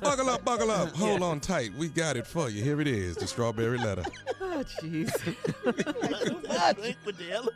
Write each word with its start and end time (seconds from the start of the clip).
Buckle 0.00 0.30
up, 0.30 0.44
buckle 0.44 0.70
up. 0.70 0.94
Hold 0.96 1.22
on 1.22 1.40
tight. 1.40 1.72
We 1.78 1.88
got 1.88 2.16
it 2.16 2.26
for 2.26 2.48
you. 2.48 2.62
Here 2.62 2.80
it 2.80 2.88
is, 2.88 3.16
the 3.16 3.26
strawberry 3.26 3.78
letter. 3.78 4.04
Oh, 4.52 4.64
jeez. 4.82 5.12
Drink 6.74 6.98
with 7.06 7.16
the 7.16 7.30
elephant. 7.32 7.54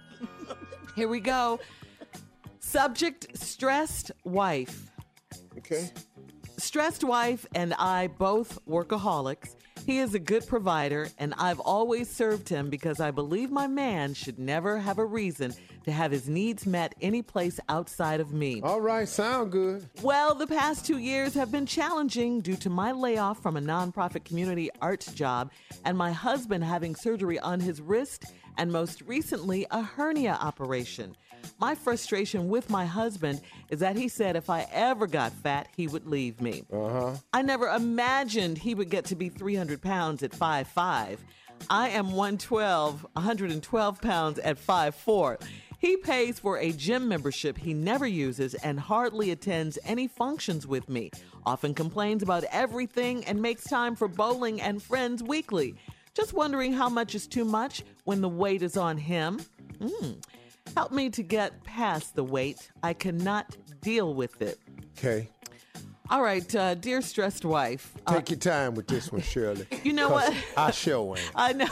Here 0.95 1.09
we 1.09 1.19
go. 1.19 1.59
Subject 2.61 3.27
stressed 3.37 4.13
wife. 4.23 4.91
Okay. 5.59 5.91
Stressed 6.57 7.03
wife 7.03 7.47
and 7.55 7.75
I 7.75 8.07
both 8.07 8.65
workaholics. 8.67 9.57
He 9.95 9.99
is 9.99 10.15
a 10.15 10.19
good 10.19 10.47
provider, 10.47 11.09
and 11.19 11.35
I've 11.37 11.61
always 11.61 12.09
served 12.09 12.49
him 12.49 12.71
because 12.71 13.01
I 13.01 13.11
believe 13.11 13.51
my 13.51 13.67
man 13.67 14.15
should 14.15 14.39
never 14.39 14.79
have 14.79 14.99
a 14.99 15.05
reason 15.05 15.53
to 15.85 15.93
have 15.93 16.11
his 16.11 16.27
needs 16.27 16.67
met 16.67 16.95
any 17.03 17.21
place 17.21 17.61
outside 17.69 18.21
of 18.21 18.33
me. 18.33 18.63
All 18.63 18.81
right, 18.81 19.07
sound 19.07 19.53
good. 19.53 19.87
Well, 20.03 20.35
the 20.35 20.47
past 20.47 20.87
two 20.87 20.97
years 20.97 21.35
have 21.35 21.53
been 21.53 21.67
challenging 21.67 22.41
due 22.41 22.57
to 22.57 22.71
my 22.71 22.93
layoff 22.93 23.43
from 23.43 23.59
a 23.59 23.61
nonprofit 23.61 24.25
community 24.25 24.71
arts 24.81 25.13
job 25.13 25.51
and 25.85 25.99
my 25.99 26.13
husband 26.13 26.65
having 26.65 26.95
surgery 26.95 27.39
on 27.39 27.61
his 27.61 27.83
wrist 27.83 28.25
and 28.57 28.73
most 28.73 29.03
recently 29.03 29.67
a 29.71 29.83
hernia 29.83 30.39
operation. 30.41 31.17
My 31.59 31.75
frustration 31.75 32.49
with 32.49 32.71
my 32.71 32.87
husband 32.87 33.41
is 33.69 33.81
that 33.81 33.97
he 33.97 34.09
said 34.09 34.37
if 34.37 34.51
I 34.51 34.67
ever 34.73 35.07
got 35.07 35.33
fat, 35.33 35.69
he 35.77 35.87
would 35.87 36.07
leave 36.07 36.41
me. 36.41 36.65
Uh-huh. 36.73 37.15
I 37.33 37.43
never 37.43 37.69
imagined 37.69 38.59
he 38.59 38.75
would 38.75 38.91
get 38.91 39.05
to 39.07 39.15
be 39.15 39.29
300 39.29 39.81
pounds 39.83 40.23
at 40.23 40.33
5'5. 40.33 41.19
I 41.71 41.89
am 41.91 42.13
112, 42.13 43.07
112 43.13 44.01
pounds 44.01 44.39
at 44.41 44.59
5'4. 44.59 45.41
He 45.79 45.99
pays 45.99 46.39
for 46.39 46.59
a 46.59 46.73
gym 46.73 47.09
membership 47.09 47.59
he 47.59 47.75
never 47.75 48.07
uses 48.07 48.55
and 48.55 48.81
hardly 48.81 49.31
attends 49.33 49.79
any 49.85 50.09
functions 50.09 50.67
with 50.67 50.89
me, 50.89 51.11
often 51.45 51.75
complains 51.75 52.23
about 52.23 52.45
everything 52.45 53.23
and 53.27 53.43
makes 53.43 53.65
time 53.65 53.95
for 53.95 54.09
bowling 54.09 54.63
and 54.63 54.83
friends 54.83 55.23
weekly. 55.23 55.75
Just 56.15 56.33
wondering 56.33 56.73
how 56.73 56.89
much 56.89 57.15
is 57.15 57.27
too 57.27 57.45
much 57.45 57.83
when 58.05 58.21
the 58.21 58.29
weight 58.29 58.63
is 58.63 58.77
on 58.77 58.97
him. 58.97 59.41
Hmm. 59.83 60.13
Help 60.77 60.93
me 60.93 61.11
to 61.11 61.23
get 61.23 61.63
past 61.65 62.15
the 62.15 62.25
weight. 62.25 62.71
I 62.83 62.95
cannot 62.95 63.57
deal 63.81 64.15
with 64.15 64.41
it. 64.41 64.59
Okay. 64.97 65.29
All 66.11 66.21
right, 66.23 66.55
uh, 66.55 66.75
dear 66.75 67.01
stressed 67.01 67.47
wife. 67.47 67.95
uh, 68.07 68.17
Take 68.17 68.29
your 68.29 68.39
time 68.39 68.75
with 68.75 68.87
this 68.87 69.11
one, 69.11 69.23
Shirley. 69.23 69.67
You 69.85 69.95
know 69.95 70.11
what? 70.11 70.35
I 70.55 70.71
sure. 70.71 71.17
I 71.35 71.55
know. 71.55 71.67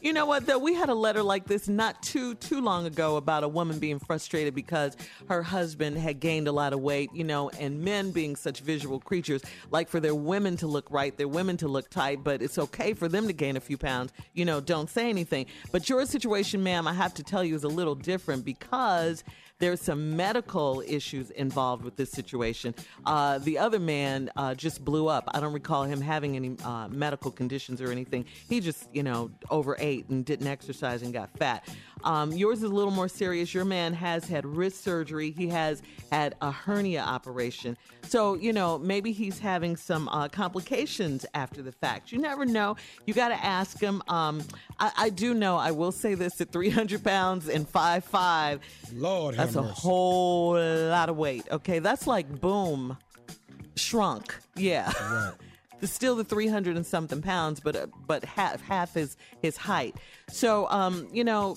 You 0.00 0.14
know 0.14 0.24
what? 0.24 0.46
Though 0.46 0.58
we 0.58 0.72
had 0.74 0.88
a 0.88 0.94
letter 0.94 1.22
like 1.22 1.44
this 1.46 1.68
not 1.68 2.02
too 2.02 2.34
too 2.36 2.62
long 2.62 2.86
ago 2.86 3.16
about 3.16 3.44
a 3.44 3.48
woman 3.48 3.78
being 3.78 3.98
frustrated 3.98 4.54
because 4.54 4.96
her 5.28 5.42
husband 5.42 5.98
had 5.98 6.18
gained 6.18 6.48
a 6.48 6.52
lot 6.52 6.72
of 6.72 6.80
weight. 6.80 7.10
You 7.12 7.24
know, 7.24 7.50
and 7.50 7.82
men 7.82 8.10
being 8.10 8.36
such 8.36 8.60
visual 8.60 9.00
creatures, 9.00 9.42
like 9.70 9.90
for 9.90 10.00
their 10.00 10.14
women 10.14 10.56
to 10.58 10.66
look 10.66 10.90
right, 10.90 11.14
their 11.16 11.28
women 11.28 11.58
to 11.58 11.68
look 11.68 11.90
tight, 11.90 12.24
but 12.24 12.40
it's 12.40 12.58
okay 12.58 12.94
for 12.94 13.06
them 13.08 13.26
to 13.26 13.34
gain 13.34 13.56
a 13.56 13.60
few 13.60 13.76
pounds. 13.76 14.12
You 14.32 14.46
know, 14.46 14.60
don't 14.60 14.88
say 14.88 15.10
anything. 15.10 15.44
But 15.72 15.90
your 15.90 16.06
situation, 16.06 16.62
ma'am, 16.62 16.86
I 16.88 16.94
have 16.94 17.12
to 17.14 17.22
tell 17.22 17.44
you, 17.44 17.54
is 17.54 17.64
a 17.64 17.68
little 17.68 17.94
different 17.94 18.44
because 18.46 19.24
there's 19.64 19.80
some 19.80 20.14
medical 20.14 20.82
issues 20.86 21.30
involved 21.30 21.84
with 21.84 21.96
this 21.96 22.10
situation. 22.10 22.74
Uh, 23.06 23.38
the 23.38 23.56
other 23.56 23.78
man 23.78 24.30
uh, 24.36 24.54
just 24.54 24.84
blew 24.84 25.08
up. 25.08 25.24
I 25.32 25.40
don't 25.40 25.54
recall 25.54 25.84
him 25.84 26.02
having 26.02 26.36
any 26.36 26.54
uh, 26.62 26.88
medical 26.88 27.30
conditions 27.30 27.80
or 27.80 27.90
anything. 27.90 28.26
He 28.46 28.60
just, 28.60 28.88
you 28.92 29.02
know, 29.02 29.30
overate 29.48 30.06
and 30.10 30.22
didn't 30.22 30.48
exercise 30.48 31.00
and 31.00 31.14
got 31.14 31.30
fat. 31.38 31.66
Um, 32.04 32.32
yours 32.32 32.58
is 32.58 32.64
a 32.64 32.74
little 32.74 32.90
more 32.90 33.08
serious. 33.08 33.54
Your 33.54 33.64
man 33.64 33.94
has 33.94 34.28
had 34.28 34.44
wrist 34.44 34.84
surgery. 34.84 35.30
He 35.30 35.48
has 35.48 35.82
had 36.12 36.34
a 36.42 36.50
hernia 36.50 37.00
operation. 37.00 37.78
So, 38.02 38.34
you 38.34 38.52
know, 38.52 38.76
maybe 38.76 39.12
he's 39.12 39.38
having 39.38 39.76
some 39.76 40.10
uh, 40.10 40.28
complications 40.28 41.24
after 41.32 41.62
the 41.62 41.72
fact. 41.72 42.12
You 42.12 42.18
never 42.18 42.44
know. 42.44 42.76
You 43.06 43.14
got 43.14 43.28
to 43.28 43.42
ask 43.42 43.80
him. 43.80 44.02
Um, 44.08 44.42
I, 44.78 44.92
I 44.96 45.10
do 45.10 45.34
know, 45.34 45.56
I 45.56 45.70
will 45.70 45.92
say 45.92 46.14
this 46.14 46.40
at 46.40 46.50
300 46.50 47.02
pounds 47.04 47.48
and 47.48 47.70
5'5, 47.70 48.60
Lord 48.94 49.34
have 49.34 49.46
that's 49.46 49.56
a 49.56 49.62
mercy. 49.62 49.74
whole 49.80 50.58
lot 50.88 51.08
of 51.08 51.16
weight. 51.16 51.44
Okay, 51.50 51.78
that's 51.78 52.06
like 52.06 52.40
boom, 52.40 52.96
shrunk. 53.76 54.34
Yeah. 54.56 54.92
It's 55.80 55.92
still 56.00 56.16
the 56.16 56.24
300 56.24 56.76
and 56.76 56.86
something 56.86 57.22
pounds, 57.22 57.60
but 57.60 57.76
uh, 57.76 57.86
but 58.06 58.24
half 58.24 58.60
half 58.62 58.94
his 58.94 59.16
his 59.42 59.56
height. 59.56 59.96
So 60.28 60.68
um, 60.70 61.08
you 61.12 61.24
know, 61.24 61.56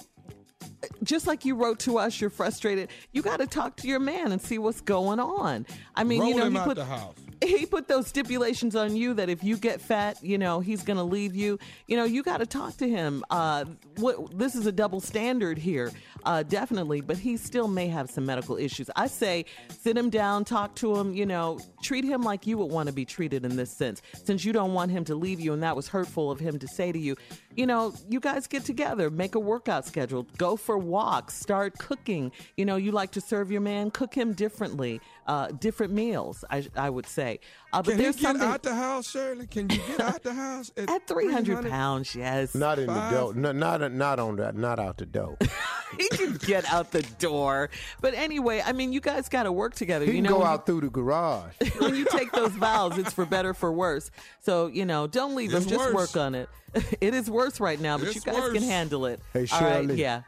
just 1.03 1.27
like 1.27 1.45
you 1.45 1.55
wrote 1.55 1.79
to 1.79 1.97
us, 1.97 2.19
you're 2.19 2.29
frustrated. 2.29 2.89
You 3.11 3.21
got 3.21 3.39
to 3.39 3.47
talk 3.47 3.77
to 3.77 3.87
your 3.87 3.99
man 3.99 4.31
and 4.31 4.41
see 4.41 4.57
what's 4.57 4.81
going 4.81 5.19
on. 5.19 5.65
I 5.95 6.03
mean, 6.03 6.21
Roll 6.21 6.29
you 6.29 6.35
know, 6.37 6.45
him 6.45 6.57
out 6.57 6.65
put 6.67 6.75
the 6.75 6.85
house. 6.85 7.15
He 7.47 7.65
put 7.65 7.87
those 7.87 8.07
stipulations 8.07 8.75
on 8.75 8.95
you 8.95 9.13
that 9.15 9.29
if 9.29 9.43
you 9.43 9.57
get 9.57 9.81
fat, 9.81 10.23
you 10.23 10.37
know, 10.37 10.59
he's 10.59 10.83
going 10.83 10.97
to 10.97 11.03
leave 11.03 11.35
you. 11.35 11.59
You 11.87 11.97
know, 11.97 12.03
you 12.03 12.23
got 12.23 12.37
to 12.37 12.45
talk 12.45 12.77
to 12.77 12.89
him. 12.89 13.23
Uh, 13.29 13.65
what 13.97 14.37
this 14.37 14.55
is 14.55 14.65
a 14.65 14.71
double 14.71 14.99
standard 14.99 15.57
here, 15.57 15.91
uh, 16.25 16.43
definitely. 16.43 17.01
But 17.01 17.17
he 17.17 17.37
still 17.37 17.67
may 17.67 17.87
have 17.87 18.09
some 18.09 18.25
medical 18.25 18.57
issues. 18.57 18.89
I 18.95 19.07
say, 19.07 19.45
sit 19.81 19.97
him 19.97 20.09
down, 20.09 20.45
talk 20.45 20.75
to 20.75 20.95
him. 20.95 21.13
You 21.13 21.25
know, 21.25 21.59
treat 21.81 22.03
him 22.03 22.23
like 22.23 22.45
you 22.47 22.57
would 22.57 22.71
want 22.71 22.87
to 22.87 22.93
be 22.93 23.05
treated 23.05 23.45
in 23.45 23.55
this 23.55 23.71
sense. 23.71 24.01
Since 24.23 24.45
you 24.45 24.53
don't 24.53 24.73
want 24.73 24.91
him 24.91 25.03
to 25.05 25.15
leave 25.15 25.39
you, 25.39 25.53
and 25.53 25.63
that 25.63 25.75
was 25.75 25.87
hurtful 25.87 26.31
of 26.31 26.39
him 26.39 26.59
to 26.59 26.67
say 26.67 26.91
to 26.91 26.99
you. 26.99 27.15
You 27.57 27.65
know, 27.65 27.93
you 28.07 28.19
guys 28.19 28.45
get 28.45 28.63
together, 28.65 29.09
make 29.09 29.33
a 29.33 29.39
workout 29.39 29.85
schedule, 29.85 30.27
go 30.37 30.55
for 30.55 30.77
walks, 30.77 31.33
start 31.33 31.77
cooking. 31.79 32.31
You 32.55 32.65
know, 32.65 32.75
you 32.75 32.91
like 32.91 33.11
to 33.11 33.21
serve 33.21 33.51
your 33.51 33.61
man, 33.61 33.89
cook 33.89 34.13
him 34.13 34.33
differently, 34.33 35.01
uh, 35.25 35.47
different 35.47 35.91
meals. 35.91 36.45
I 36.51 36.67
I 36.75 36.89
would 36.91 37.07
say. 37.07 37.39
Uh, 37.73 37.81
but 37.81 37.91
Can 37.91 37.97
he 37.97 38.03
there's 38.03 38.15
get 38.15 38.21
something 38.27 38.47
out 38.47 38.61
the 38.63 38.75
house, 38.75 39.09
Shirley? 39.09 39.47
Can 39.47 39.69
you 39.69 39.79
get 39.87 39.99
out 39.99 40.21
the 40.23 40.33
house 40.33 40.71
at, 40.77 40.89
at 40.89 41.07
300 41.07 41.45
300? 41.45 41.69
pounds, 41.69 42.15
yes. 42.15 42.55
Not 42.55 42.79
in 42.79 42.87
the 42.87 43.09
dough. 43.09 43.33
No, 43.35 43.51
not 43.51 43.91
not 43.91 44.19
on 44.19 44.35
that. 44.37 44.55
Not 44.55 44.79
out 44.79 44.97
the 44.97 45.05
dough. 45.07 45.37
he 45.97 46.07
can 46.09 46.33
get 46.33 46.71
out 46.71 46.91
the 46.91 47.01
door. 47.19 47.69
But 48.01 48.13
anyway, 48.13 48.61
I 48.65 48.71
mean, 48.73 48.93
you 48.93 49.01
guys 49.01 49.29
got 49.29 49.43
to 49.43 49.51
work 49.51 49.75
together. 49.75 50.05
He 50.05 50.11
you 50.11 50.17
can 50.17 50.23
know, 50.25 50.29
go 50.31 50.39
when 50.39 50.47
out 50.47 50.65
through 50.65 50.81
the 50.81 50.89
garage. 50.89 51.53
when 51.79 51.95
you 51.95 52.05
take 52.11 52.31
those 52.31 52.51
vows, 52.51 52.97
it's 52.97 53.13
for 53.13 53.25
better, 53.25 53.53
for 53.53 53.71
worse. 53.71 54.11
So 54.41 54.67
you 54.67 54.85
know, 54.85 55.07
don't 55.07 55.35
leave 55.35 55.51
him. 55.51 55.57
It's 55.57 55.65
Just 55.65 55.93
work 55.93 56.15
on 56.17 56.35
it. 56.35 56.49
it 57.01 57.13
is 57.13 57.29
worse 57.29 57.59
right 57.59 57.79
now, 57.79 57.97
but 57.97 58.13
you 58.13 58.21
guys 58.21 58.35
worse. 58.35 58.53
can 58.53 58.63
handle 58.63 59.05
it. 59.05 59.21
Hey, 59.33 59.47
All 59.51 59.61
right, 59.61 59.81
Shirley. 59.83 59.95
yeah. 59.95 60.23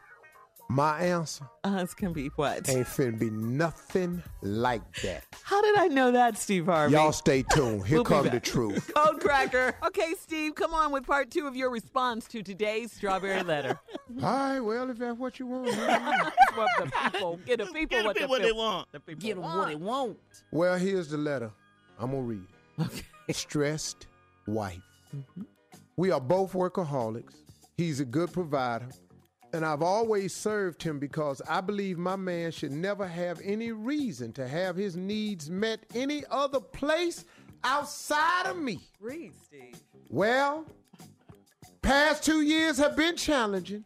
My 0.71 0.99
answer 0.99 1.45
Uh, 1.63 1.79
it's 1.81 1.95
gonna 1.95 2.13
be 2.13 2.27
what? 2.35 2.69
ain't 2.69 2.85
finna 2.85 3.17
be 3.17 3.31
nothing 3.31 4.21
like 4.43 4.83
that. 5.01 5.23
How 5.43 5.61
did 5.63 5.75
I 5.79 5.87
know 5.87 6.11
that, 6.11 6.37
Steve 6.37 6.67
Harvey? 6.67 6.93
Y'all 6.93 7.11
stay 7.11 7.41
tuned. 7.41 7.85
Here 7.87 7.97
We'll 7.97 8.03
be 8.03 8.09
come 8.09 8.29
the 8.29 8.39
truth. 8.39 8.91
Code 8.95 9.19
cracker. 9.19 9.73
Okay, 9.87 10.13
Steve, 10.19 10.53
come 10.53 10.75
on 10.75 10.91
with 10.91 11.07
part 11.07 11.31
two 11.31 11.47
of 11.47 11.55
your 11.55 11.71
response 11.71 12.27
to 12.27 12.43
today's 12.43 12.91
strawberry 12.91 13.41
letter. 13.41 13.79
All 14.23 14.31
right, 14.31 14.59
well, 14.59 14.89
if 14.91 14.99
that's 14.99 15.17
what 15.17 15.39
you 15.39 15.47
want. 15.47 15.65
What 16.55 16.67
the 16.77 16.91
people 17.11 17.39
get 17.47 17.57
the 17.57 17.65
people 17.65 17.97
Get 17.97 18.05
what, 18.05 18.17
the 18.19 18.27
what 18.27 18.41
they 18.43 18.51
want. 18.51 18.87
the 18.91 18.99
people 18.99 19.21
Get 19.21 19.35
them 19.35 19.43
want. 19.43 19.57
what 19.57 19.67
they 19.69 19.75
want. 19.75 20.17
well, 20.51 20.77
here's 20.77 21.09
the 21.09 21.17
letter. 21.17 21.51
I'm 21.99 22.11
gonna 22.11 22.21
read. 22.21 22.45
it. 22.77 22.81
Okay. 22.85 23.03
Stressed 23.33 24.05
wife. 24.47 24.81
We 25.97 26.11
are 26.11 26.21
both 26.21 26.53
workaholics. 26.53 27.33
He's 27.75 27.99
a 27.99 28.05
good 28.05 28.31
provider. 28.31 28.87
And 29.51 29.65
I've 29.65 29.81
always 29.81 30.33
served 30.33 30.83
him 30.83 30.99
because 30.99 31.41
I 31.49 31.61
believe 31.61 31.97
my 31.97 32.15
man 32.15 32.51
should 32.51 32.71
never 32.71 33.07
have 33.07 33.41
any 33.43 33.71
reason 33.71 34.31
to 34.33 34.47
have 34.47 34.75
his 34.75 34.95
needs 34.95 35.49
met 35.49 35.79
any 35.95 36.23
other 36.29 36.59
place 36.59 37.25
outside 37.63 38.45
of 38.45 38.57
me. 38.57 38.79
Read, 38.99 39.31
Steve. 39.43 39.75
Well, 40.09 40.65
past 41.81 42.23
two 42.23 42.41
years 42.41 42.77
have 42.77 42.95
been 42.95 43.15
challenging 43.15 43.85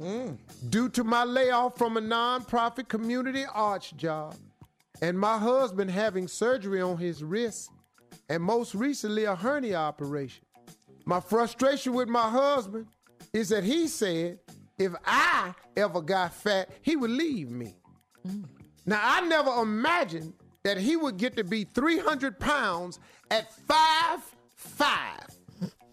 mm. 0.00 0.36
due 0.68 0.88
to 0.90 1.04
my 1.04 1.24
layoff 1.24 1.78
from 1.78 1.96
a 1.96 2.00
nonprofit 2.00 2.88
community 2.88 3.44
arts 3.52 3.90
job 3.92 4.34
and 5.02 5.18
my 5.18 5.38
husband 5.38 5.90
having 5.90 6.28
surgery 6.28 6.80
on 6.80 6.96
his 6.96 7.22
wrist 7.22 7.70
and 8.28 8.42
most 8.42 8.74
recently 8.74 9.24
a 9.24 9.34
hernia 9.34 9.76
operation. 9.76 10.44
My 11.04 11.20
frustration 11.20 11.92
with 11.92 12.08
my 12.08 12.28
husband 12.30 12.86
is 13.32 13.48
that 13.50 13.64
he 13.64 13.86
said 13.88 14.38
if 14.78 14.92
I 15.04 15.54
ever 15.76 16.00
got 16.00 16.34
fat, 16.34 16.70
he 16.82 16.96
would 16.96 17.10
leave 17.10 17.50
me. 17.50 17.76
Now, 18.86 19.00
I 19.02 19.20
never 19.22 19.50
imagined 19.62 20.34
that 20.62 20.78
he 20.78 20.96
would 20.96 21.16
get 21.16 21.36
to 21.36 21.44
be 21.44 21.64
300 21.64 22.38
pounds 22.38 22.98
at 23.30 23.52
five 23.52 24.20
five. 24.54 25.26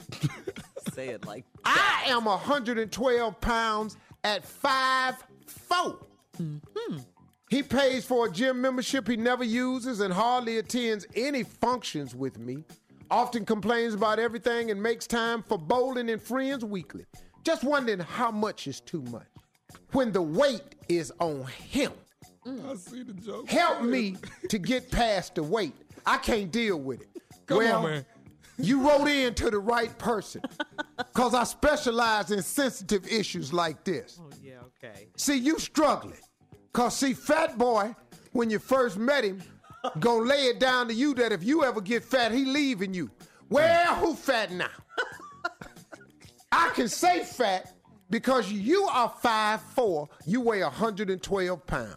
Say 0.94 1.10
it 1.10 1.26
like 1.26 1.46
I 1.64 2.04
am 2.08 2.26
112 2.26 3.42
pounds 3.42 3.98
at 4.24 4.46
five 4.46 5.16
four. 5.46 6.00
Mm-hmm. 6.42 6.98
He 7.50 7.64
pays 7.64 8.06
for 8.06 8.28
a 8.28 8.32
gym 8.32 8.62
membership 8.62 9.08
he 9.08 9.18
never 9.18 9.44
uses 9.44 10.00
and 10.00 10.14
hardly 10.14 10.58
attends 10.58 11.06
any 11.16 11.44
functions 11.44 12.16
with 12.16 12.40
me. 12.40 12.64
Often 13.10 13.46
complains 13.46 13.94
about 13.94 14.20
everything 14.20 14.72
and 14.72 14.82
makes 14.82 15.06
time 15.06 15.44
for 15.44 15.58
bowling 15.58 16.10
and 16.10 16.22
friends 16.22 16.64
weekly. 16.64 17.06
Just 17.44 17.64
wondering 17.64 18.00
how 18.00 18.32
much 18.32 18.68
is 18.68 18.80
too 18.80 19.02
much. 19.04 19.28
When 19.92 20.12
the 20.12 20.22
weight 20.22 20.76
is 20.88 21.12
on 21.20 21.46
him. 21.46 21.92
Mm. 22.46 22.72
I 22.72 22.76
see 22.76 23.04
the 23.04 23.14
joke. 23.14 23.50
Help 23.50 23.84
me 23.84 24.16
to 24.50 24.58
get 24.58 24.92
past 24.92 25.36
the 25.36 25.44
weight. 25.44 25.76
I 26.06 26.18
can't 26.18 26.52
deal 26.52 26.80
with 26.80 27.02
it. 27.02 27.10
Come 27.46 27.60
well, 27.60 27.86
on, 27.86 27.92
man. 27.92 28.06
you 28.58 28.88
wrote 28.88 29.08
in 29.08 29.34
to 29.36 29.50
the 29.50 29.60
right 29.60 29.96
person 29.98 30.42
because 30.98 31.34
I 31.34 31.44
specialize 31.44 32.32
in 32.32 32.42
sensitive 32.42 33.08
issues 33.08 33.54
like 33.54 33.84
this. 33.84 34.20
Oh, 34.22 34.30
yeah, 34.42 34.56
okay. 34.84 35.08
See, 35.18 35.38
you 35.38 35.60
struggling. 35.60 36.18
Because, 36.72 36.96
see, 36.96 37.14
Fat 37.14 37.58
Boy, 37.58 37.96
when 38.32 38.50
you 38.50 38.60
first 38.60 38.98
met 38.98 39.24
him, 39.24 39.42
gonna 40.00 40.24
lay 40.24 40.46
it 40.46 40.60
down 40.60 40.88
to 40.88 40.94
you 40.94 41.14
that 41.16 41.32
if 41.32 41.44
you 41.44 41.64
ever 41.64 41.82
get 41.82 42.04
fat, 42.04 42.32
he 42.32 42.46
leaving 42.46 42.94
you. 42.94 43.12
Well, 43.50 43.96
who 43.96 44.16
fat 44.16 44.52
now? 44.52 44.70
I 46.52 46.72
can 46.74 46.88
say 46.88 47.24
fat 47.24 47.74
because 48.10 48.52
you 48.52 48.84
are 48.84 49.10
5'4", 49.24 50.08
you 50.26 50.42
weigh 50.42 50.62
112 50.64 51.66
pounds. 51.66 51.96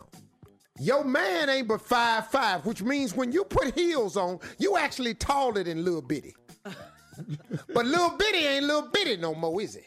Your 0.80 1.04
man 1.04 1.48
ain't 1.48 1.68
but 1.68 1.80
5'5", 1.80 2.64
which 2.64 2.82
means 2.82 3.14
when 3.14 3.30
you 3.32 3.44
put 3.44 3.74
heels 3.74 4.16
on, 4.16 4.40
you 4.58 4.76
actually 4.76 5.14
taller 5.14 5.62
than 5.62 5.84
Lil 5.84 6.02
Bitty. 6.02 6.34
but 6.64 7.86
Lil 7.86 8.10
Bitty 8.16 8.38
ain't 8.46 8.64
Lil 8.64 8.88
Bitty 8.88 9.16
no 9.18 9.34
more, 9.34 9.60
is 9.60 9.76
it? 9.76 9.86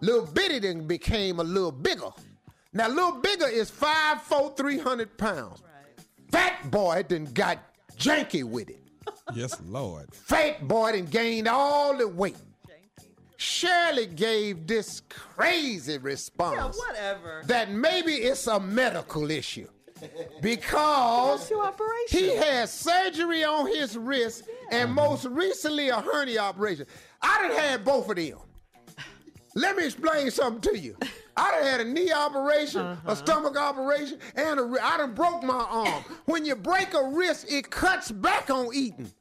Lil 0.00 0.26
Bitty 0.26 0.60
then 0.60 0.86
became 0.86 1.40
a 1.40 1.44
little 1.44 1.72
bigger. 1.72 2.10
Now, 2.72 2.88
Lil 2.88 3.20
Bigger 3.20 3.48
is 3.48 3.70
5'4", 3.70 4.56
300 4.56 5.16
pounds. 5.16 5.62
Fat 6.30 6.70
boy 6.70 7.04
then 7.08 7.24
got 7.32 7.58
janky 7.96 8.44
with 8.44 8.70
it. 8.70 8.82
Yes, 9.34 9.60
Lord. 9.64 10.14
Fat 10.14 10.66
boy 10.68 10.92
then 10.92 11.06
gained 11.06 11.48
all 11.48 11.96
the 11.96 12.06
weight. 12.06 12.36
Shirley 13.36 14.06
gave 14.06 14.66
this 14.66 15.02
crazy 15.08 15.98
response 15.98 16.78
Whatever. 16.78 17.42
that 17.46 17.70
maybe 17.70 18.12
it's 18.12 18.46
a 18.46 18.58
medical 18.58 19.30
issue 19.30 19.68
because 20.42 21.50
he 22.08 22.34
had 22.36 22.68
surgery 22.68 23.44
on 23.44 23.66
his 23.66 23.96
wrist 23.96 24.44
and 24.70 24.88
mm-hmm. 24.88 24.94
most 24.94 25.24
recently 25.26 25.88
a 25.88 26.00
hernia 26.00 26.40
operation. 26.40 26.86
I 27.22 27.48
done 27.48 27.56
had 27.56 27.84
both 27.84 28.08
of 28.08 28.16
them. 28.16 28.38
Let 29.54 29.76
me 29.76 29.86
explain 29.86 30.30
something 30.30 30.72
to 30.72 30.78
you. 30.78 30.98
I 31.36 31.50
done 31.50 31.62
had 31.62 31.80
a 31.80 31.84
knee 31.84 32.12
operation, 32.12 32.82
a 32.82 32.90
uh-huh. 32.90 33.14
stomach 33.14 33.58
operation, 33.58 34.18
and 34.34 34.60
a 34.60 34.62
ri- 34.62 34.80
I 34.80 34.98
done 34.98 35.14
broke 35.14 35.42
my 35.42 35.54
arm. 35.54 36.04
When 36.26 36.44
you 36.44 36.56
break 36.56 36.94
a 36.94 37.04
wrist, 37.08 37.50
it 37.50 37.70
cuts 37.70 38.10
back 38.10 38.50
on 38.50 38.68
eating. 38.74 39.12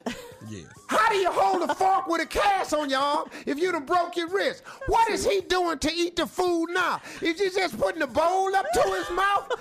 Yes. 0.50 0.66
How 0.88 1.10
do 1.10 1.16
you 1.16 1.32
hold 1.32 1.70
a 1.70 1.74
fork 1.76 2.08
with 2.08 2.22
a 2.22 2.26
cast 2.26 2.74
on 2.74 2.90
your 2.90 3.00
arm 3.00 3.30
if 3.46 3.58
you 3.60 3.72
done 3.72 3.86
broke 3.86 4.16
your 4.16 4.28
wrist? 4.28 4.64
What 4.88 5.10
is 5.10 5.26
he 5.26 5.42
doing 5.42 5.80
to 5.80 5.92
eat 5.94 6.16
the 6.16 6.28
food 6.28 6.68
now? 6.72 7.02
Is 7.22 7.40
he 7.40 7.50
just 7.50 7.80
putting 7.80 8.00
the 8.00 8.08
bowl 8.08 8.56
up 8.56 8.66
to 8.74 8.82
his 8.82 9.10
mouth? 9.16 9.52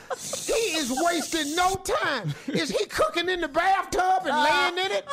He 0.46 0.76
is 0.76 0.92
wasting 1.04 1.56
no 1.56 1.74
time. 1.76 2.34
Is 2.48 2.70
he 2.70 2.84
cooking 2.86 3.28
in 3.28 3.40
the 3.40 3.48
bathtub 3.48 4.26
and 4.26 4.36
laying 4.36 4.86
in 4.86 4.92
it? 4.92 5.06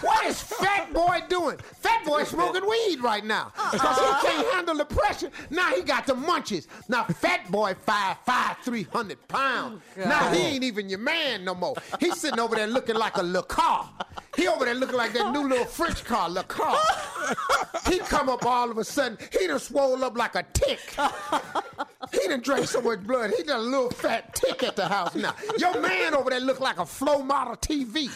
What 0.00 0.26
is 0.26 0.40
Fat 0.40 0.92
Boy 0.92 1.20
doing? 1.28 1.58
Fat 1.58 2.04
Boy 2.04 2.24
smoking 2.24 2.68
weed 2.68 3.00
right 3.00 3.24
now 3.24 3.52
because 3.72 3.98
he 3.98 4.28
can't 4.28 4.54
handle 4.54 4.76
the 4.76 4.84
pressure. 4.84 5.30
Now 5.50 5.74
he 5.74 5.82
got 5.82 6.06
the 6.06 6.14
munchies. 6.14 6.66
Now 6.88 7.04
Fat 7.04 7.50
Boy 7.50 7.74
five 7.86 8.16
five 8.24 8.56
three 8.64 8.84
hundred 8.84 9.26
pounds. 9.28 9.82
Oh, 9.98 10.08
now 10.08 10.32
he 10.32 10.40
ain't 10.40 10.64
even 10.64 10.88
your 10.88 10.98
man 10.98 11.44
no 11.44 11.54
more. 11.54 11.74
He's 11.98 12.20
sitting 12.20 12.40
over 12.40 12.56
there 12.56 12.66
looking 12.66 12.96
like 12.96 13.16
a 13.16 13.22
Le 13.22 13.42
car. 13.42 13.90
He 14.36 14.48
over 14.48 14.64
there 14.64 14.74
looking 14.74 14.96
like 14.96 15.12
that 15.14 15.32
new 15.32 15.46
little 15.46 15.66
French 15.66 16.04
car, 16.04 16.28
Le 16.30 16.44
car. 16.44 16.78
He 17.88 17.98
come 17.98 18.28
up 18.28 18.44
all 18.46 18.70
of 18.70 18.78
a 18.78 18.84
sudden. 18.84 19.18
He 19.38 19.46
done 19.46 19.58
swole 19.58 20.02
up 20.04 20.16
like 20.16 20.34
a 20.34 20.44
tick. 20.52 20.80
He 22.12 22.28
done 22.28 22.40
drank 22.40 22.66
so 22.66 22.80
much 22.80 23.00
blood. 23.00 23.32
He 23.36 23.42
done 23.42 23.60
a 23.60 23.62
little 23.62 23.90
fat 23.90 24.34
tick 24.34 24.62
at 24.62 24.76
the 24.76 24.88
house 24.88 25.14
now. 25.14 25.34
Your 25.58 25.80
man 25.80 26.14
over 26.14 26.30
there 26.30 26.40
look 26.40 26.60
like 26.60 26.78
a 26.78 26.86
flow 26.86 27.22
model 27.22 27.56
TV. 27.56 28.10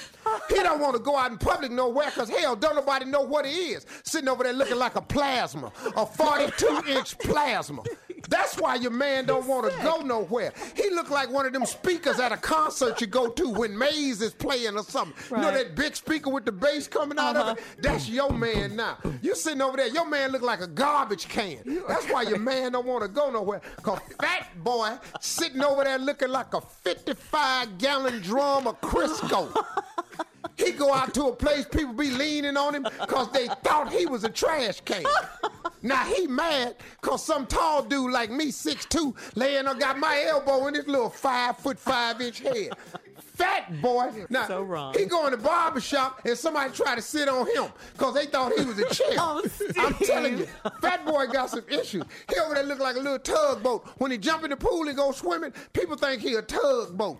He 0.48 0.54
don't 0.62 0.80
want 0.80 0.96
to 0.96 1.02
go 1.02 1.16
out 1.16 1.30
in 1.30 1.38
public 1.38 1.70
nowhere 1.70 2.06
because 2.06 2.28
hell, 2.28 2.56
don't 2.56 2.74
nobody 2.74 3.04
know 3.04 3.22
what 3.22 3.46
he 3.46 3.72
is. 3.72 3.86
Sitting 4.04 4.28
over 4.28 4.42
there 4.42 4.52
looking 4.52 4.76
like 4.78 4.96
a 4.96 5.02
plasma, 5.02 5.72
a 5.96 6.06
42 6.06 6.82
inch 6.88 7.18
plasma. 7.18 7.82
That's 8.28 8.58
why 8.58 8.76
your 8.76 8.90
man 8.90 9.26
don't 9.26 9.46
want 9.46 9.70
to 9.70 9.82
go 9.82 10.00
nowhere. 10.00 10.52
He 10.74 10.90
look 10.90 11.10
like 11.10 11.30
one 11.30 11.46
of 11.46 11.52
them 11.52 11.66
speakers 11.66 12.18
at 12.18 12.32
a 12.32 12.36
concert 12.36 13.00
you 13.00 13.06
go 13.06 13.28
to 13.28 13.48
when 13.50 13.76
Maze 13.76 14.22
is 14.22 14.32
playing 14.34 14.76
or 14.76 14.82
something. 14.82 15.14
You 15.30 15.42
know 15.42 15.50
that 15.52 15.74
big 15.74 15.96
speaker 15.96 16.30
with 16.30 16.44
the 16.44 16.52
bass 16.52 16.88
coming 16.88 17.18
out 17.18 17.36
of 17.36 17.56
it? 17.56 17.64
That's 17.80 18.08
your 18.08 18.30
man 18.32 18.76
now. 18.76 18.98
You 19.22 19.34
sitting 19.34 19.62
over 19.62 19.76
there, 19.76 19.88
your 19.88 20.06
man 20.06 20.32
look 20.32 20.42
like 20.42 20.60
a 20.60 20.66
garbage 20.66 21.28
can. 21.28 21.58
That's 21.88 22.06
why 22.10 22.22
your 22.22 22.38
man 22.38 22.72
don't 22.72 22.86
want 22.86 23.02
to 23.02 23.08
go 23.08 23.30
nowhere. 23.30 23.60
Cause 23.82 24.00
fat 24.20 24.48
boy 24.62 24.96
sitting 25.20 25.62
over 25.62 25.84
there 25.84 25.98
looking 25.98 26.28
like 26.28 26.54
a 26.54 26.60
55 26.60 27.78
gallon 27.78 28.20
drum 28.20 28.66
of 28.66 28.80
Crisco. 28.80 29.48
He 30.56 30.72
go 30.72 30.92
out 30.92 31.12
to 31.14 31.24
a 31.26 31.32
place, 31.34 31.66
people 31.66 31.94
be 31.94 32.10
leaning 32.10 32.56
on 32.56 32.74
him 32.74 32.84
because 33.00 33.30
they 33.32 33.48
thought 33.64 33.92
he 33.92 34.06
was 34.06 34.24
a 34.24 34.28
trash 34.28 34.80
can. 34.82 35.04
Now 35.84 36.02
he 36.04 36.26
mad 36.26 36.76
because 37.00 37.22
some 37.24 37.46
tall 37.46 37.82
dude 37.82 38.10
like 38.10 38.30
me, 38.30 38.46
6'2", 38.46 39.14
laying 39.36 39.66
on 39.66 39.78
got 39.78 39.98
my 39.98 40.24
elbow 40.26 40.66
in 40.66 40.74
his 40.74 40.86
little 40.88 41.10
five 41.10 41.58
foot 41.58 41.78
five 41.78 42.20
inch 42.22 42.40
head. 42.40 42.70
Fat 43.18 43.82
boy. 43.82 44.24
Now 44.30 44.46
so 44.46 44.62
wrong. 44.62 44.94
he 44.96 45.04
go 45.06 45.26
in 45.26 45.32
the 45.32 45.36
barber 45.36 45.80
shop 45.80 46.20
and 46.24 46.38
somebody 46.38 46.72
try 46.72 46.94
to 46.94 47.02
sit 47.02 47.28
on 47.28 47.46
him 47.54 47.66
because 47.92 48.14
they 48.14 48.26
thought 48.26 48.52
he 48.56 48.64
was 48.64 48.78
a 48.78 48.88
chick. 48.94 49.16
Oh, 49.18 49.42
I'm 49.76 49.94
telling 49.94 50.38
you, 50.38 50.46
fat 50.80 51.04
boy 51.04 51.26
got 51.26 51.50
some 51.50 51.64
issues. 51.68 52.04
He 52.32 52.38
over 52.40 52.54
there 52.54 52.62
look 52.62 52.78
like 52.78 52.96
a 52.96 53.00
little 53.00 53.18
tugboat. 53.18 53.86
When 53.98 54.10
he 54.10 54.18
jump 54.18 54.44
in 54.44 54.50
the 54.50 54.56
pool 54.56 54.86
and 54.88 54.96
go 54.96 55.10
swimming, 55.12 55.52
people 55.72 55.96
think 55.96 56.22
he 56.22 56.34
a 56.34 56.42
tugboat. 56.42 57.18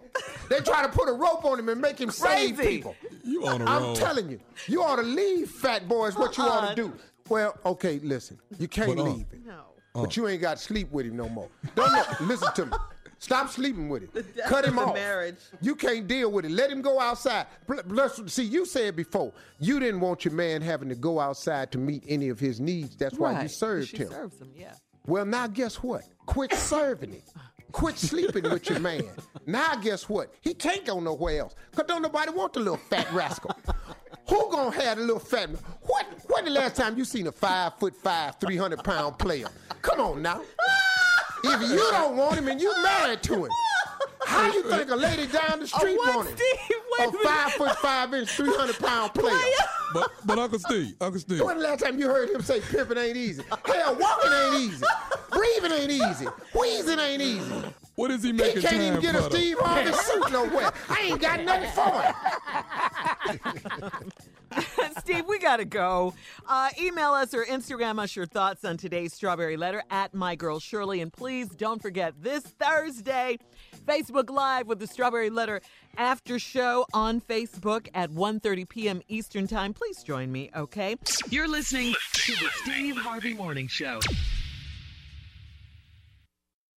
They 0.49 0.61
try 0.61 0.83
to 0.85 0.89
put 0.89 1.09
a 1.09 1.13
rope 1.13 1.45
on 1.45 1.59
him 1.59 1.69
and 1.69 1.81
make 1.81 2.01
him 2.01 2.11
save 2.11 2.59
people. 2.59 2.95
You 3.25 3.47
on 3.47 3.61
a 3.61 3.65
I'm 3.65 3.95
telling 3.97 4.31
you, 4.31 4.39
you 4.69 4.83
ought 4.83 4.97
to 4.97 5.03
leave 5.03 5.51
fat 5.51 5.89
boys 5.89 6.17
what 6.17 6.37
you 6.39 6.45
ought 6.45 6.65
Uh-uh. 6.65 6.75
to 6.75 6.83
do. 6.83 6.93
Well, 7.29 7.57
okay, 7.65 7.99
listen, 8.03 8.39
you 8.59 8.69
can't 8.69 8.95
But, 8.97 9.03
uh, 9.03 9.05
leave 9.05 9.27
it. 9.33 9.47
No. 9.47 9.63
But 9.95 10.17
you 10.17 10.27
ain't 10.29 10.41
got 10.43 10.57
to 10.59 10.63
sleep 10.63 10.91
with 10.93 11.07
him 11.07 11.17
no 11.17 11.29
more. 11.29 11.49
Don't 11.75 11.93
let- 11.93 12.21
listen 12.23 12.53
to 12.55 12.67
me. 12.67 12.73
Stop 13.21 13.49
sleeping 13.49 13.89
with 13.89 14.03
him. 14.03 14.11
death 14.37 14.49
Cut 14.51 14.65
of 14.65 14.71
him 14.71 14.77
the 14.77 14.83
off. 14.83 14.95
marriage. 14.95 15.37
You 15.63 15.75
can't 15.77 16.07
deal 16.07 16.31
with 16.31 16.45
it. 16.45 16.51
Let 16.51 16.71
him 16.71 16.83
go 16.83 17.01
outside. 17.01 17.47
Bl- 17.67 17.81
bless- 17.87 18.21
See, 18.31 18.45
you 18.45 18.67
said 18.67 18.97
before 18.97 19.33
you 19.59 19.81
didn't 19.81 20.01
want 20.01 20.25
your 20.25 20.35
man 20.35 20.61
having 20.61 20.89
to 20.91 20.95
go 20.95 21.19
outside 21.21 21.71
to 21.73 21.79
meet 21.79 22.05
any 22.07 22.29
of 22.29 22.39
his 22.39 22.61
needs. 22.61 22.97
That's 22.97 23.17
why 23.19 23.31
you 23.33 23.37
Right. 23.39 23.51
served 23.51 23.89
she 23.89 23.99
him. 23.99 24.11
serves 24.11 24.39
him, 24.41 24.51
yeah. 24.55 24.75
Well, 25.07 25.25
now 25.25 25.47
guess 25.47 25.77
what? 25.77 26.03
Quit 26.27 26.53
serving 26.55 27.13
him. 27.13 27.23
Quit 27.73 27.99
sleeping 27.99 28.45
with 28.51 28.69
your 28.69 28.81
man. 28.81 29.05
Now 29.47 29.77
guess 29.77 30.09
what? 30.09 30.33
He 30.43 30.53
can't 30.55 30.85
go 30.85 31.01
nowhere 31.01 31.41
else. 31.41 31.55
Cause 31.75 31.87
don't 31.89 32.03
nobody 32.03 32.31
want 32.31 32.53
the 32.53 32.61
little 32.61 32.77
fat 32.77 33.11
rascal. 33.13 33.51
Who 34.29 34.51
gonna 34.51 34.71
have 34.81 34.99
the 34.99 35.05
little 35.05 35.19
fat? 35.19 35.51
What 35.83 36.07
when 36.35 36.45
the 36.45 36.51
last 36.51 36.77
time 36.77 36.99
you 36.99 37.05
seen 37.05 37.27
a 37.27 37.33
five 37.33 37.75
foot 37.75 37.95
five, 37.97 38.37
three 38.41 38.57
hundred 38.57 38.83
pound 38.83 39.19
player? 39.19 39.47
Come 39.83 40.01
on 40.01 40.23
now. 40.23 40.43
If 41.45 41.71
you 41.71 41.77
don't 41.91 42.17
want 42.17 42.39
him 42.39 42.49
and 42.49 42.61
you 42.61 42.73
married 42.83 43.23
to 43.25 43.45
him, 43.45 43.51
how 44.25 44.53
you 44.53 44.63
think 44.65 44.91
a 44.91 44.97
lady 44.97 45.27
down 45.27 45.61
the 45.61 45.67
street 45.67 45.97
what, 45.99 46.17
want 46.17 46.29
him? 46.31 46.37
Steve? 46.37 46.77
Wait 46.99 47.07
a 47.07 47.11
a 47.11 47.13
five 47.23 47.53
foot 47.53 47.77
five 47.77 48.15
inch, 48.15 48.31
three 48.31 48.53
hundred 48.55 48.79
pound 48.79 49.13
player. 49.15 49.37
But, 49.93 50.11
but 50.25 50.39
Uncle 50.39 50.59
Steve, 50.59 50.95
Uncle 51.01 51.21
Steve, 51.21 51.41
When 51.41 51.59
the 51.59 51.63
last 51.65 51.85
time 51.85 51.99
you 52.01 52.09
heard 52.09 52.31
him 52.31 52.43
say 52.43 52.61
pimping 52.61 52.99
ain't 52.99 53.17
easy? 53.17 53.45
Hell, 53.65 53.95
walking 53.95 54.33
ain't 54.33 54.57
easy. 54.57 54.85
Breathing 55.31 55.73
ain't 55.73 55.93
easy. 55.93 56.27
Wheezing 56.59 56.99
ain't 56.99 57.23
easy. 57.23 57.63
what 57.95 58.11
is 58.11 58.25
he 58.25 58.33
making? 58.33 58.63
He 58.63 58.63
making 58.63 58.63
can't 58.63 58.75
time 58.75 58.87
even 58.87 59.01
get 59.01 59.13
for? 59.13 59.19
a 59.19 59.23
though? 59.23 59.37
Steve 59.37 59.57
Harvey 59.61 59.93
suit 59.93 60.33
nowhere. 60.33 60.73
I 60.89 61.01
ain't 61.03 61.21
got 61.21 61.45
nothing 61.45 61.71
for 61.71 61.93
him. 63.93 64.13
Steve, 64.99 65.27
we 65.27 65.39
got 65.39 65.57
to 65.57 65.65
go. 65.65 66.15
Uh, 66.47 66.71
email 66.81 67.13
us 67.13 67.35
or 67.35 67.45
Instagram 67.45 67.99
us 67.99 68.15
your 68.15 68.27
thoughts 68.27 68.65
on 68.65 68.77
today's 68.77 69.13
Strawberry 69.13 69.57
Letter 69.57 69.83
at 69.91 70.15
My 70.15 70.35
Girl 70.35 70.59
Shirley. 70.61 71.01
And 71.01 71.13
please 71.13 71.49
don't 71.49 71.81
forget 71.81 72.15
this 72.21 72.43
Thursday, 72.43 73.39
Facebook 73.87 74.31
Live 74.31 74.67
with 74.67 74.79
the 74.79 74.87
Strawberry 74.87 75.31
Letter 75.31 75.61
after 75.97 76.39
show 76.39 76.87
on 76.93 77.21
Facebook 77.21 77.89
at 77.95 78.11
1.30 78.11 78.69
p.m. 78.69 79.03
Eastern 79.09 79.47
Time. 79.47 79.73
Please 79.75 80.03
join 80.03 80.31
me, 80.31 80.51
okay? 80.57 80.97
You're 81.31 81.49
listening 81.49 81.95
to 82.15 82.33
the 82.33 82.49
Steve 82.63 82.97
Harvey 82.97 83.35
Morning 83.35 83.69
Show. 83.69 84.01